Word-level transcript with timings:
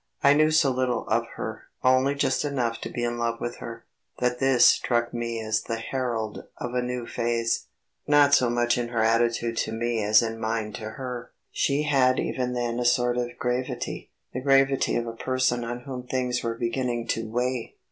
I 0.23 0.33
knew 0.33 0.49
so 0.49 0.71
little 0.71 1.07
of 1.09 1.27
her 1.35 1.65
only 1.83 2.15
just 2.15 2.43
enough 2.43 2.81
to 2.81 2.89
be 2.89 3.03
in 3.03 3.19
love 3.19 3.39
with 3.39 3.57
her 3.57 3.85
that 4.17 4.39
this 4.39 4.65
struck 4.65 5.13
me 5.13 5.39
as 5.39 5.61
the 5.61 5.75
herald 5.77 6.43
of 6.57 6.73
a 6.73 6.81
new 6.81 7.05
phase, 7.05 7.67
not 8.07 8.33
so 8.33 8.49
much 8.49 8.79
in 8.79 8.87
her 8.87 9.03
attitude 9.03 9.57
to 9.57 9.71
me 9.71 10.01
as 10.01 10.23
in 10.23 10.39
mine 10.39 10.73
to 10.73 10.89
her; 10.89 11.33
she 11.51 11.83
had 11.83 12.19
even 12.19 12.53
then 12.53 12.79
a 12.79 12.83
sort 12.85 13.15
of 13.15 13.37
gravity, 13.37 14.09
the 14.33 14.41
gravity 14.41 14.95
of 14.95 15.05
a 15.05 15.13
person 15.13 15.63
on 15.63 15.81
whom 15.81 16.07
things 16.07 16.41
were 16.41 16.55
beginning 16.57 17.05
to 17.09 17.29
weigh. 17.29 17.75